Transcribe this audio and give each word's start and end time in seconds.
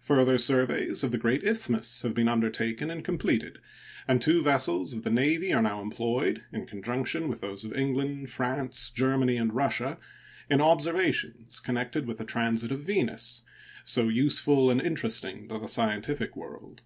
Further 0.00 0.36
surveys 0.36 1.04
of 1.04 1.12
the 1.12 1.16
great 1.16 1.44
Isthmus 1.44 2.02
have 2.02 2.12
been 2.12 2.26
undertaken 2.26 2.90
and 2.90 3.04
completed, 3.04 3.60
and 4.08 4.20
two 4.20 4.42
vessels 4.42 4.94
of 4.94 5.04
the 5.04 5.12
Navy 5.12 5.52
are 5.52 5.62
now 5.62 5.80
employed, 5.80 6.42
in 6.52 6.66
conjunction 6.66 7.28
with 7.28 7.40
those 7.40 7.62
of 7.64 7.72
England, 7.72 8.30
France, 8.30 8.90
Germany, 8.90 9.36
and 9.36 9.54
Russia, 9.54 10.00
in 10.50 10.60
observations 10.60 11.60
connected 11.60 12.04
with 12.08 12.18
the 12.18 12.24
transit 12.24 12.72
of 12.72 12.84
Venus, 12.84 13.44
so 13.84 14.08
useful 14.08 14.72
and 14.72 14.82
interesting 14.82 15.46
to 15.48 15.60
the 15.60 15.68
scientific 15.68 16.34
world. 16.34 16.82